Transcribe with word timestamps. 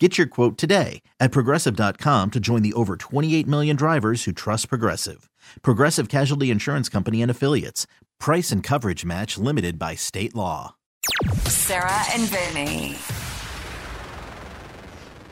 Get 0.00 0.18
your 0.18 0.26
quote 0.26 0.58
today 0.58 1.02
at 1.20 1.30
progressive.com 1.30 2.32
to 2.32 2.40
join 2.40 2.62
the 2.62 2.72
over 2.72 2.96
28 2.96 3.46
million 3.46 3.76
drivers 3.76 4.24
who 4.24 4.32
trust 4.32 4.68
Progressive. 4.68 5.30
Progressive 5.62 6.08
Casualty 6.08 6.50
Insurance 6.50 6.88
Company 6.88 7.22
and 7.22 7.30
Affiliates. 7.30 7.86
Price 8.18 8.50
and 8.50 8.60
coverage 8.60 9.04
match 9.04 9.38
limited 9.38 9.78
by 9.78 9.94
state 9.94 10.34
law. 10.34 10.74
Sarah 11.44 12.02
and 12.12 12.22
Vinny. 12.22 12.96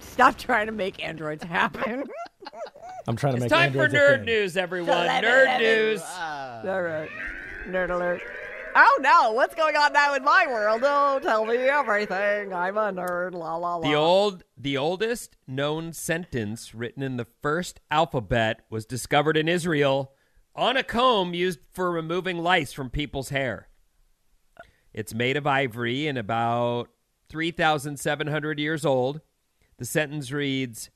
Stop 0.00 0.38
trying 0.38 0.66
to 0.66 0.72
make 0.72 1.02
androids 1.02 1.42
happen. 1.42 2.04
I'm 3.08 3.16
trying 3.16 3.34
to 3.34 3.40
make. 3.40 3.46
It's 3.46 3.52
make 3.52 3.72
time 3.72 3.72
for 3.72 3.88
nerd 3.88 4.24
news, 4.24 4.56
everyone. 4.56 5.08
Nerd 5.08 5.58
news. 5.58 6.02
All 6.02 6.82
right. 6.82 7.08
Nerd 7.66 7.90
alert. 7.90 8.22
Oh 8.74 8.98
no, 9.02 9.32
what's 9.32 9.54
going 9.54 9.76
on 9.76 9.92
now 9.92 10.14
in 10.14 10.24
my 10.24 10.46
world? 10.48 10.82
Oh, 10.84 11.20
tell 11.22 11.44
me 11.44 11.56
everything. 11.56 12.54
I'm 12.54 12.76
a 12.76 12.92
nerd. 12.92 13.32
La 13.34 13.56
la 13.56 13.76
la. 13.76 13.80
The 13.80 13.94
old, 13.94 14.44
the 14.56 14.76
oldest 14.76 15.36
known 15.46 15.92
sentence 15.92 16.74
written 16.74 17.02
in 17.02 17.16
the 17.16 17.26
first 17.42 17.80
alphabet 17.90 18.60
was 18.70 18.86
discovered 18.86 19.36
in 19.36 19.48
Israel 19.48 20.12
on 20.54 20.76
a 20.76 20.82
comb 20.82 21.34
used 21.34 21.60
for 21.72 21.90
removing 21.90 22.38
lice 22.38 22.72
from 22.72 22.90
people's 22.90 23.28
hair. 23.28 23.68
It's 24.94 25.14
made 25.14 25.36
of 25.36 25.46
ivory 25.46 26.06
and 26.06 26.18
about 26.18 26.88
3,700 27.28 28.58
years 28.58 28.84
old. 28.84 29.20
The 29.78 29.84
sentence 29.84 30.30
reads, 30.32 30.90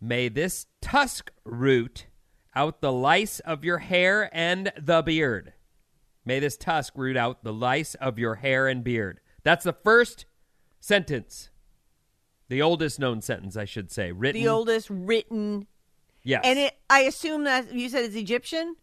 May 0.00 0.28
this 0.28 0.66
tusk 0.80 1.30
root 1.44 2.06
out 2.54 2.80
the 2.80 2.92
lice 2.92 3.40
of 3.40 3.64
your 3.64 3.78
hair 3.78 4.30
and 4.32 4.72
the 4.78 5.02
beard. 5.02 5.52
May 6.26 6.40
this 6.40 6.56
tusk 6.58 6.92
root 6.96 7.16
out 7.16 7.44
the 7.44 7.52
lice 7.52 7.94
of 7.94 8.18
your 8.18 8.34
hair 8.34 8.66
and 8.66 8.82
beard. 8.84 9.20
That's 9.44 9.64
the 9.64 9.72
first 9.72 10.26
sentence. 10.80 11.48
The 12.48 12.60
oldest 12.60 12.98
known 12.98 13.22
sentence, 13.22 13.56
I 13.56 13.64
should 13.64 13.90
say. 13.90 14.12
Written. 14.12 14.42
the 14.42 14.48
oldest 14.48 14.90
written, 14.90 15.66
Yes. 16.22 16.42
and 16.44 16.58
it. 16.58 16.74
I 16.90 17.00
assume 17.00 17.44
that 17.44 17.72
you 17.72 17.88
said 17.88 18.04
it's 18.04 18.16
Egyptian. 18.16 18.76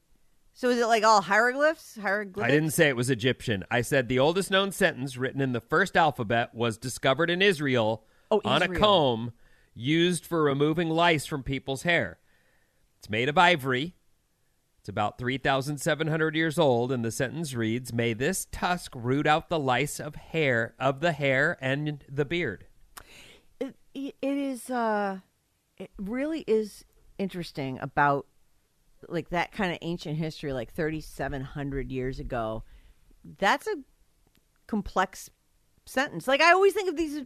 So 0.53 0.69
is 0.69 0.80
it 0.80 0.86
like 0.86 1.03
all 1.03 1.21
hieroglyphs? 1.21 1.97
Hieroglyphics? 1.97 2.45
I 2.47 2.55
didn't 2.55 2.71
say 2.71 2.88
it 2.88 2.95
was 2.95 3.09
Egyptian. 3.09 3.64
I 3.71 3.81
said 3.81 4.08
the 4.08 4.19
oldest 4.19 4.49
known 4.52 4.71
sentence 4.71 5.17
written 5.17 5.41
in 5.41 5.52
the 5.52 5.59
first 5.61 5.97
alphabet 5.97 6.53
was 6.55 6.77
discovered 6.77 7.30
in 7.30 7.41
Israel 7.41 8.05
Oh, 8.31 8.39
on 8.45 8.61
a 8.61 8.67
comb 8.69 9.33
used 9.73 10.25
for 10.25 10.44
removing 10.44 10.89
lice 10.89 11.25
from 11.25 11.44
people's 11.44 11.83
hair. 11.83 12.19
It's 12.99 13.09
made 13.09 13.30
of 13.30 13.38
ivory. 13.38 13.95
It's 14.84 14.89
about 14.89 15.17
3,700 15.17 16.36
years 16.36 16.59
old, 16.59 16.92
and 16.92 17.06
the 17.06 17.12
sentence 17.12 17.53
reads 17.53 17.94
May 17.94 18.12
this 18.12 18.48
tusk 18.52 18.92
root 18.94 19.26
out 19.26 19.48
the 19.48 19.58
lice 19.58 19.98
of 19.98 20.16
hair, 20.16 20.76
of 20.78 21.00
the 21.00 21.14
hair 21.14 21.58
and 21.62 22.03
the 22.12 22.26
beard. 22.26 22.66
it, 23.61 23.76
it 23.94 24.16
is 24.22 24.70
uh 24.70 25.20
it 25.78 25.89
really 25.98 26.44
is 26.48 26.84
interesting 27.17 27.80
about 27.81 28.28
like 29.08 29.30
that 29.30 29.54
kind 29.54 29.72
of 29.72 29.78
ancient 29.81 30.17
history 30.17 30.52
like 30.52 30.73
3700 30.73 31.89
years 31.89 32.20
ago 32.20 32.64
that's 33.39 33.67
a 33.67 33.76
complex 34.67 35.30
sentence 35.86 36.28
like 36.28 36.42
i 36.42 36.52
always 36.52 36.73
think 36.73 36.89
of 36.89 36.98
these 36.98 37.22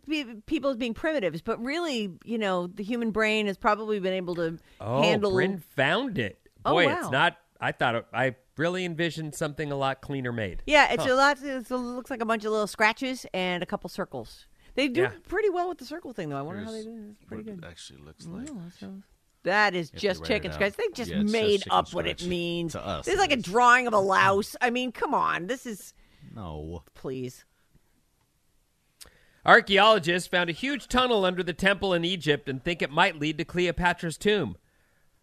people 0.46 0.70
as 0.72 0.78
being 0.78 0.94
primitives 0.94 1.42
but 1.42 1.64
really 1.64 2.12
you 2.24 2.38
know 2.38 2.67
the 2.67 2.84
human 2.84 3.10
brain 3.12 3.48
has 3.48 3.58
probably 3.58 4.00
been 4.00 4.14
able 4.14 4.36
to 4.36 4.58
Oh, 4.80 5.02
handle 5.02 5.32
Bryn 5.34 5.58
found 5.76 6.17
it. 6.20 6.38
Oh, 6.66 6.73
Boy, 6.73 6.88
wow. 6.88 7.00
it's 7.00 7.10
not. 7.12 7.38
I 7.60 7.72
thought 7.72 7.95
it, 7.95 8.06
I 8.14 8.36
really 8.58 8.86
envisioned 8.86 9.36
something 9.36 9.72
a 9.72 9.76
lot 9.76 10.02
cleaner 10.02 10.32
made. 10.32 10.62
yeah 10.66 10.92
it's 10.94 11.04
Huh. 11.04 11.14
a 11.14 11.16
lot 11.16 11.38
it's, 11.42 11.72
it 11.72 11.76
looks 11.76 12.10
like 12.10 12.22
a 12.22 12.26
bunch 12.26 12.45
of 12.45 12.52
little 12.52 12.68
scratches 12.68 13.26
and 13.34 13.62
a 13.64 13.66
couple 13.66 13.90
circles 13.90 14.48
they 14.76 14.88
do 14.88 15.02
Yeah. 15.02 15.12
pretty 15.28 15.50
well 15.50 15.70
with 15.70 15.78
the 15.80 15.86
circle 15.86 16.14
thing 16.14 16.30
though 16.30 16.38
i 16.38 16.42
wonder 16.42 16.64
how 16.64 16.72
they 16.72 16.84
do 16.84 16.90
it. 16.90 17.12
it's 17.12 17.23
pretty 17.26 17.44
what 17.44 17.56
good 17.62 17.66
it 17.66 17.67
actually 17.70 18.00
looks 18.02 18.26
like. 18.26 18.48
That 19.44 19.76
is 19.76 19.90
just 19.92 20.22
write 20.22 20.28
chicken 20.28 20.52
scratch. 20.52 20.73
They 20.73 20.88
just 20.94 21.10
Yeah, 21.10 21.22
it's 21.22 21.32
just 21.32 21.42
made 21.42 21.64
up 21.72 21.94
what 21.94 22.06
it 22.06 22.26
means. 22.28 22.73
To 22.73 22.86
us, 22.86 23.06
this 23.06 23.14
is 23.14 23.20
it 23.20 23.22
like 23.22 23.32
a 23.32 23.42
drawing 23.42 23.88
of 23.88 23.94
a 23.94 24.00
louse. 24.16 24.58
I 24.60 24.72
mean, 24.72 24.92
come 24.92 25.14
on. 25.14 25.48
This 25.48 25.66
is 25.66 25.94
No. 26.36 26.84
please. 26.96 27.46
Archaeologists 29.46 30.28
found 30.28 30.50
a 30.50 30.54
huge 30.54 30.88
tunnel 30.90 31.23
under 31.23 31.44
the 31.44 31.54
temple 31.54 31.94
in 31.94 32.04
Egypt 32.04 32.50
and 32.50 32.62
think 32.62 32.82
it 32.82 32.92
might 32.92 33.17
lead 33.20 33.38
to 33.38 33.46
Cleopatra's 33.46 34.17
tomb. 34.17 34.58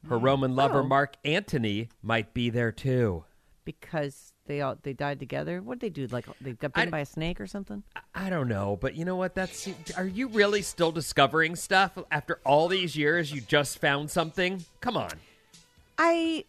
Her 0.09 0.19
Roman 0.19 0.55
lover 0.55 0.81
Oh. 0.81 0.87
Mark 0.87 1.15
Antony 1.25 1.89
might 2.03 2.35
be 2.35 2.51
there 2.51 2.73
too. 2.73 3.25
Because 3.65 4.33
they 4.47 4.61
all 4.61 4.77
they 4.83 4.93
died 4.93 5.19
together. 5.19 5.63
What 5.63 5.79
did 5.79 5.87
they 5.95 6.01
do? 6.03 6.07
Like 6.09 6.27
they 6.41 6.53
got 6.53 6.73
I- 6.75 6.81
bitten 6.81 6.91
by 6.91 7.01
a 7.01 7.07
snake 7.07 7.41
or 7.41 7.47
something? 7.47 7.83
I 8.15 8.29
don't 8.31 8.49
know, 8.49 8.77
but 8.81 8.95
you 8.95 9.05
know 9.05 9.17
what? 9.17 9.35
That's 9.35 9.69
are 9.97 10.07
you 10.07 10.29
really 10.29 10.61
still 10.63 10.93
discovering 10.93 11.57
stuff 11.57 11.97
after 12.11 12.41
all 12.45 12.69
these 12.69 12.95
years? 12.97 13.33
You 13.33 13.41
just 13.41 13.79
found 13.81 14.11
something? 14.11 14.65
Come 14.81 14.97
on. 14.97 15.11
I 15.99 16.45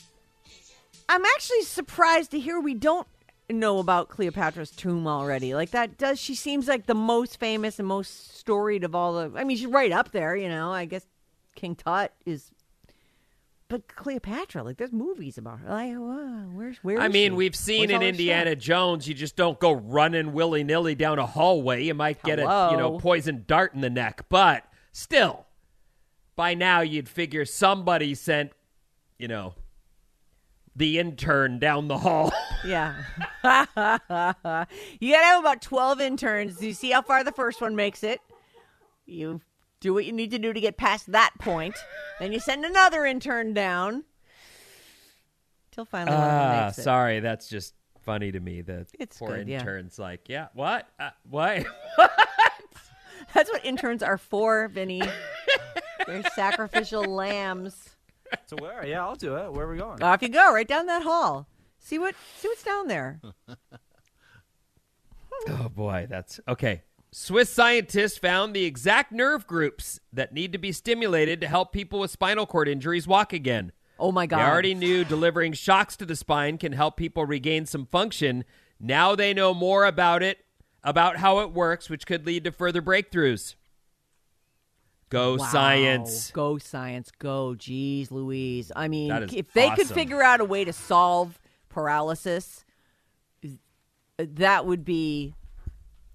I'm 1.08 1.24
actually 1.24 1.62
surprised 1.62 2.32
to 2.32 2.40
hear 2.40 2.60
we 2.60 2.74
don't 2.74 3.08
know 3.50 3.78
about 3.80 4.10
Cleopatra's 4.10 4.72
tomb 4.72 5.08
already. 5.08 5.54
Like 5.54 5.72
that 5.72 5.98
does 5.98 6.20
she 6.20 6.36
seems 6.36 6.68
like 6.68 6.88
the 6.88 6.96
most 6.96 7.40
famous 7.40 7.80
and 7.80 7.88
most 7.88 8.36
storied 8.38 8.84
of 8.84 8.94
all 8.96 9.14
the 9.14 9.40
I 9.40 9.44
mean 9.44 9.56
she's 9.56 9.68
right 9.68 9.92
up 9.92 10.12
there, 10.12 10.36
you 10.36 10.50
know. 10.50 10.72
I 10.72 10.86
guess 10.86 11.06
King 11.56 11.76
Tut 11.76 12.12
is 12.26 12.52
Cleopatra, 13.80 14.64
like 14.64 14.78
there's 14.78 14.92
movies 14.92 15.38
about 15.38 15.60
her. 15.60 15.70
Like, 15.70 15.92
wow, 15.92 16.50
where's 16.54 16.78
where? 16.78 17.00
I 17.00 17.08
mean, 17.08 17.32
she? 17.32 17.36
we've 17.36 17.56
seen 17.56 17.90
Where's 17.90 18.02
in 18.02 18.08
Indiana 18.08 18.52
stuff? 18.52 18.64
Jones, 18.64 19.08
you 19.08 19.14
just 19.14 19.36
don't 19.36 19.60
go 19.60 19.72
running 19.72 20.34
willy 20.34 20.64
nilly 20.64 20.96
down 20.96 21.20
a 21.20 21.26
hallway. 21.26 21.84
You 21.84 21.94
might 21.94 22.22
get 22.24 22.40
a 22.40 22.42
you 22.42 22.78
know 22.78 22.88
Hello? 22.88 23.00
poison 23.00 23.44
dart 23.48 23.74
in 23.74 23.82
the 23.82 23.90
neck, 23.90 24.26
but 24.30 24.66
still, 24.92 25.46
by 26.36 26.54
now 26.54 26.82
you'd 26.82 27.10
figure 27.10 27.46
somebody 27.46 28.16
sent, 28.16 28.52
you 29.18 29.28
know, 29.28 29.56
the 30.76 31.00
intern 31.00 31.60
down 31.60 31.88
the 31.88 31.98
hall. 31.98 32.32
Yeah. 32.66 32.96
you 33.44 35.12
gotta 35.14 35.26
have 35.26 35.40
about 35.40 35.62
12 35.62 36.02
interns. 36.02 36.58
Do 36.58 36.66
you 36.66 36.74
see 36.74 36.90
how 36.90 37.04
far 37.04 37.24
the 37.24 37.32
first 37.32 37.62
one 37.62 37.76
makes 37.76 38.02
it. 38.04 38.20
You 39.06 39.40
do 39.86 39.94
what 39.94 40.04
you 40.06 40.12
need 40.12 40.32
to 40.32 40.40
do 40.40 40.52
to 40.52 40.60
get 40.60 40.78
past 40.78 41.12
that 41.12 41.30
point. 41.40 41.76
Then 42.20 42.32
you 42.34 42.40
send 42.40 42.66
another 42.66 43.06
intern 43.06 43.54
down. 43.54 44.04
Till 45.72 45.86
finally 45.86 46.18
one 46.18 46.24
of 46.26 46.32
them 46.32 46.42
Ah, 46.42 46.66
makes 46.66 46.80
it. 46.80 46.82
sorry, 46.82 47.20
that's 47.20 47.48
just 47.48 47.76
funny 48.04 48.32
to 48.32 48.40
me. 48.40 48.62
The 48.62 48.88
It's 49.00 49.20
poor 49.20 49.38
good, 49.38 49.48
yeah. 49.48 49.60
intern's 49.60 50.00
like, 50.00 50.28
yeah, 50.28 50.48
what, 50.56 50.88
uh, 51.00 51.12
what? 51.30 51.66
That's 53.34 53.52
what 53.52 53.64
interns 53.66 54.02
are 54.02 54.18
for, 54.18 54.68
Vinny. 54.70 55.02
They're 56.08 56.24
sacrificial 56.36 57.04
lambs. 57.04 57.90
So 58.48 58.56
where? 58.60 58.86
Yeah, 58.88 59.04
I'll 59.06 59.16
do 59.16 59.36
it. 59.36 59.52
Where 59.52 59.66
are 59.68 59.72
we 59.72 59.78
going? 59.78 60.02
Off 60.02 60.22
you 60.22 60.30
go, 60.30 60.54
right 60.54 60.68
down 60.68 60.86
that 60.88 61.04
hall. 61.04 61.46
See 61.80 62.00
what 62.00 62.16
see 62.40 62.48
what's 62.48 62.64
down 62.64 62.88
there. 62.88 63.20
Oh 65.50 65.70
boy, 65.70 66.08
that's 66.10 66.40
okay. 66.48 66.82
Swiss 67.18 67.50
scientists 67.50 68.18
found 68.18 68.54
the 68.54 68.66
exact 68.66 69.14
nerve 69.14 69.48
groups 69.48 70.02
that 70.12 70.34
need 70.34 70.52
to 70.52 70.58
be 70.58 70.74
stimulated 70.74 71.40
to 71.40 71.48
help 71.48 71.72
people 71.72 72.02
with 72.02 72.12
spinal 72.12 72.46
cord 72.46 72.68
injuries 72.68 73.08
walk 73.08 73.32
again. 73.32 73.72
Oh 73.98 74.12
my 74.12 74.26
god. 74.26 74.40
They 74.40 74.44
already 74.44 74.76
knew 74.76 75.06
delivering 75.06 75.54
shocks 75.54 75.96
to 75.96 76.06
the 76.06 76.18
spine 76.18 76.58
can 76.58 76.74
help 76.74 76.98
people 76.98 77.26
regain 77.26 77.66
some 77.68 77.86
function. 77.86 78.44
Now 78.82 79.16
they 79.16 79.34
know 79.34 79.54
more 79.54 79.86
about 79.86 80.24
it, 80.24 80.40
about 80.84 81.16
how 81.16 81.40
it 81.40 81.54
works, 81.54 81.90
which 81.90 82.06
could 82.06 82.26
lead 82.26 82.44
to 82.44 82.52
further 82.52 82.82
breakthroughs. 82.82 83.56
Go 85.08 85.38
Wow. 85.38 85.46
science. 85.46 86.32
Go 86.32 86.58
science. 86.58 87.12
Go. 87.18 87.56
Jeez 87.58 88.12
Louise. 88.12 88.74
I 88.76 88.90
mean, 88.90 89.30
if 89.32 89.54
they 89.54 89.70
could 89.70 89.88
figure 89.88 90.22
out 90.22 90.42
a 90.42 90.46
way 90.46 90.66
to 90.66 90.74
solve 90.74 91.40
paralysis, 91.70 92.66
that 94.18 94.66
would 94.66 94.84
be, 94.84 95.34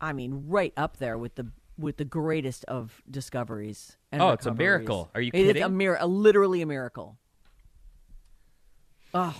I 0.01 0.13
mean, 0.13 0.45
right 0.49 0.73
up 0.77 0.97
there 0.97 1.19
with 1.19 1.35
the 1.35 1.51
with 1.79 1.97
the 1.97 2.05
greatest 2.05 2.65
of 2.67 3.01
discoveries. 3.11 3.97
And 4.13 4.21
Oh, 4.21 4.31
it's 4.31 4.47
a 4.47 4.55
miracle. 4.55 5.11
Are 5.15 5.21
you 5.21 5.31
kidding? 5.31 5.47
It 5.47 5.57
is 5.57 5.63
a 5.63 5.65
kidding? 5.65 5.77
mir- 5.79 5.97
a, 5.99 6.07
literally 6.07 6.63
a 6.63 6.67
miracle. 6.67 7.17
Oh, 9.15 9.35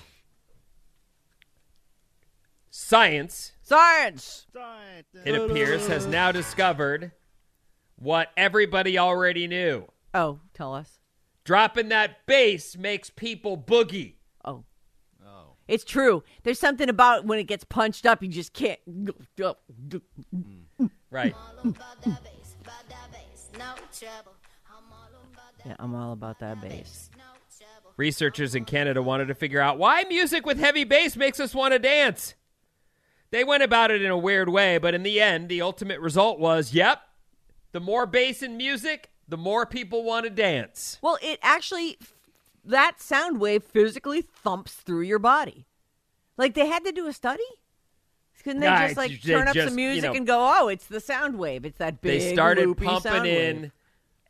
Science, 2.73 3.53
science! 3.63 4.47
science. 4.53 5.07
it 5.25 5.35
appears, 5.35 5.87
has 5.89 6.07
now 6.07 6.31
discovered 6.31 7.11
what 7.97 8.29
everybody 8.37 8.97
already 8.97 9.49
knew. 9.49 9.87
Oh, 10.15 10.39
tell 10.55 10.75
us. 10.75 11.01
Dropping 11.45 11.89
that 11.89 12.27
bass 12.27 12.77
makes 12.77 13.11
people 13.11 13.59
boogie. 13.59 14.15
Oh. 14.45 14.65
It's 15.71 15.85
true. 15.85 16.25
There's 16.43 16.59
something 16.59 16.89
about 16.89 17.25
when 17.27 17.39
it 17.39 17.45
gets 17.45 17.63
punched 17.63 18.05
up, 18.05 18.23
you 18.23 18.29
just 18.29 18.53
can't. 18.53 18.81
Mm. 18.89 19.15
Right. 21.11 21.35
Yeah, 25.65 25.77
I'm 25.79 25.95
all 25.95 26.13
about 26.13 26.41
that 26.41 26.61
bass. 26.61 27.11
Researchers 27.97 28.55
in 28.55 28.65
Canada 28.65 29.01
wanted 29.03 29.29
to 29.29 29.35
figure 29.35 29.61
out 29.61 29.79
why 29.79 30.05
music 30.09 30.45
with 30.45 30.59
heavy 30.59 30.85
bass 30.85 31.17
makes 31.17 31.39
us 31.39 31.55
want 31.55 31.73
to 31.73 31.79
dance. 31.79 32.35
They 33.31 33.45
went 33.45 33.63
about 33.63 33.93
it 33.93 34.03
in 34.03 34.11
a 34.11 34.19
weird 34.19 34.49
way, 34.49 34.79
but 34.79 34.95
in 34.95 35.05
the 35.05 35.21
end, 35.21 35.49
the 35.49 35.63
ultimate 35.63 36.01
result 36.01 36.41
was 36.41 36.75
yep, 36.75 37.01
the 37.71 37.81
more 37.81 38.07
bass 38.07 38.43
in 38.43 38.57
music, 38.57 39.11
the 39.29 39.37
more 39.37 39.67
people 39.67 40.03
want 40.03 40.25
to 40.25 40.31
dance. 40.31 40.99
Well, 41.01 41.19
it 41.23 41.39
actually, 41.43 41.99
that 42.65 43.01
sound 43.01 43.41
wave 43.41 43.63
physically 43.65 44.23
thumps 44.23 44.75
through 44.75 45.03
your 45.03 45.19
body. 45.19 45.67
Like 46.37 46.55
they 46.55 46.67
had 46.67 46.85
to 46.85 46.93
do 46.93 47.07
a 47.07 47.13
study? 47.13 47.43
Couldn't 48.43 48.61
they 48.61 48.69
Nah, 48.69 48.87
just 48.87 48.97
like 48.97 49.11
they 49.23 49.33
turn 49.35 49.49
up 49.49 49.55
just, 49.55 49.69
some 49.69 49.79
you 49.79 49.89
music 49.91 50.11
know- 50.11 50.17
and 50.17 50.27
go, 50.27 50.55
oh, 50.59 50.69
it's 50.69 50.87
the 50.87 51.01
sound 51.01 51.39
wave. 51.39 51.65
It's 51.67 51.77
that 51.79 52.01
big 52.01 52.21
they 52.21 52.33
started 52.33 52.75
pumping 52.77 53.27
in 53.27 53.61
wave." 53.63 53.73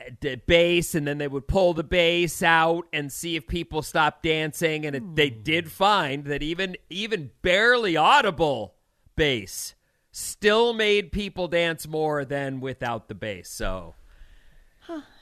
uh, 0.01 0.03
the 0.19 0.35
bass 0.35 0.95
and 0.95 1.07
then 1.07 1.17
they 1.17 1.27
would 1.29 1.47
pull 1.47 1.73
the 1.73 1.83
bass 1.83 2.43
out 2.43 2.87
and 2.91 3.09
see 3.11 3.35
if 3.37 3.47
people 3.47 3.81
stopped 3.81 4.23
dancing 4.23 4.85
and 4.85 4.95
it, 4.97 5.15
they 5.15 5.29
Hmm. 5.29 5.43
did 5.43 5.71
find 5.71 6.25
that 6.25 6.43
even 6.43 6.75
even 6.89 7.31
barely 7.41 7.95
audible 7.95 8.73
bass 9.15 9.75
still 10.11 10.73
made 10.73 11.11
people 11.13 11.47
dance 11.47 11.87
more 11.87 12.25
than 12.25 12.59
without 12.59 13.07
the 13.07 13.15
bass 13.15 13.47
so 13.49 13.95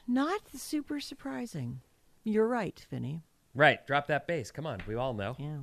Not 0.07 0.41
super 0.55 0.99
surprising. 0.99 1.81
You're 2.23 2.47
right, 2.47 2.85
Vinny. 2.89 3.23
right 3.55 3.85
drop 3.87 4.07
that 4.07 4.27
bass 4.27 4.51
come 4.51 4.65
on 4.67 4.79
we 4.87 4.95
all 4.95 5.13
know 5.13 5.35
Yeah. 5.39 5.59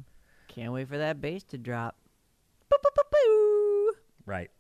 Can't 0.49 0.73
wait 0.73 0.88
for 0.88 0.97
that 0.99 1.20
bass 1.20 1.43
to 1.44 1.58
drop. 1.58 1.97
Boop, 2.73 2.79
boop, 2.85 2.97
boop, 2.97 3.11
boo. 3.12 3.93
right 4.25 4.50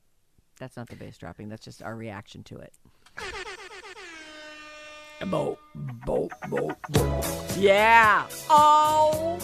That's 0.58 0.76
not 0.76 0.88
the 0.88 0.96
bass 0.96 1.16
dropping. 1.18 1.48
That's 1.48 1.64
just 1.64 1.82
our 1.82 1.94
reaction 1.96 2.42
to 2.44 2.56
it. 2.58 2.72
Bo 5.26 5.58
bo 6.04 6.28
bo. 6.48 6.70
Yeah. 7.56 8.26
Oh. 8.50 9.38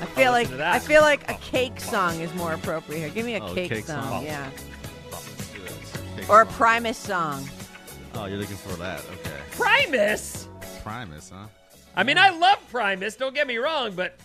I 0.00 0.06
feel 0.14 0.30
like 0.30 0.42
listen 0.46 0.52
to 0.52 0.56
that. 0.58 0.74
I 0.74 0.78
feel 0.78 1.00
like 1.02 1.28
a 1.28 1.34
cake 1.34 1.80
song 1.80 2.20
is 2.20 2.32
more 2.34 2.52
appropriate 2.52 2.98
here. 3.00 3.08
Give 3.10 3.26
me 3.26 3.34
a 3.34 3.42
Oh, 3.42 3.52
cake, 3.54 3.70
cake 3.70 3.86
song, 3.86 4.02
song. 4.08 4.24
yeah, 4.24 4.48
Cake 6.16 6.28
or 6.30 6.42
a 6.42 6.44
song. 6.46 6.54
Primus 6.54 6.96
song. 6.98 7.48
Oh, 8.14 8.26
you're 8.26 8.38
looking 8.38 8.56
for 8.56 8.76
that? 8.76 9.00
Okay. 9.20 9.27
Primus 9.58 10.48
Primus, 10.82 11.30
huh? 11.34 11.46
i 11.96 12.02
mean 12.02 12.16
i 12.18 12.30
love 12.30 12.58
primus 12.70 13.16
don't 13.16 13.34
get 13.34 13.46
me 13.46 13.56
wrong 13.58 13.92
but 13.94 14.18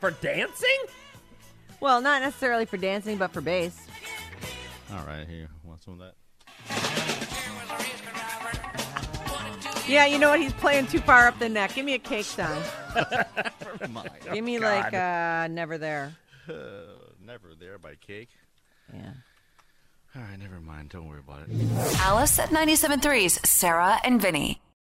for 0.00 0.10
dancing 0.10 0.80
Well, 1.80 2.00
not 2.00 2.22
necessarily 2.22 2.64
for 2.64 2.76
dancing, 2.76 3.18
but 3.18 3.32
for 3.32 3.40
bass. 3.40 3.78
All 4.90 5.04
right, 5.06 5.28
here. 5.28 5.48
Want 5.62 5.80
some 5.80 5.94
of 5.94 6.00
that? 6.00 6.14
Yeah, 9.86 10.06
you 10.06 10.18
know 10.18 10.28
what? 10.30 10.40
He's 10.40 10.52
playing 10.54 10.88
too 10.88 10.98
far 10.98 11.28
up 11.28 11.38
the 11.38 11.48
neck. 11.48 11.74
Give 11.74 11.84
me 11.86 11.94
a 11.94 11.98
cake 12.00 12.24
song. 12.26 12.60
My 13.90 14.06
Give 14.32 14.44
me 14.44 14.58
like 14.58 14.92
uh, 14.92 15.46
"Never 15.48 15.78
There." 15.78 16.16
uh, 16.48 16.52
never 17.24 17.54
there 17.58 17.78
by 17.78 17.94
Cake. 17.94 18.28
Yeah. 18.92 19.12
All 20.16 20.22
right, 20.22 20.38
never 20.38 20.58
mind. 20.60 20.88
Don't 20.90 21.08
worry 21.08 21.20
about 21.20 21.42
it. 21.48 21.48
Alice 22.00 22.38
at 22.40 22.48
97.3's 22.50 23.38
Sarah 23.48 24.00
and 24.04 24.20
Vinny. 24.20 24.60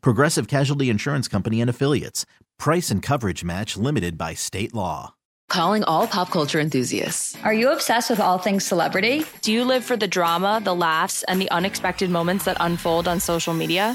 Progressive 0.00 0.48
Casualty 0.48 0.90
Insurance 0.90 1.28
Company 1.28 1.60
and 1.60 1.68
Affiliates. 1.68 2.26
Price 2.58 2.90
and 2.90 3.02
coverage 3.02 3.44
match 3.44 3.76
limited 3.76 4.16
by 4.16 4.34
state 4.34 4.74
law. 4.74 5.14
Calling 5.48 5.84
all 5.84 6.06
pop 6.06 6.30
culture 6.30 6.60
enthusiasts. 6.60 7.36
Are 7.44 7.52
you 7.52 7.72
obsessed 7.72 8.08
with 8.08 8.20
all 8.20 8.38
things 8.38 8.64
celebrity? 8.64 9.24
Do 9.42 9.52
you 9.52 9.64
live 9.64 9.84
for 9.84 9.96
the 9.96 10.08
drama, 10.08 10.60
the 10.64 10.74
laughs, 10.74 11.24
and 11.24 11.40
the 11.40 11.50
unexpected 11.50 12.08
moments 12.08 12.46
that 12.46 12.56
unfold 12.60 13.06
on 13.06 13.20
social 13.20 13.52
media? 13.52 13.94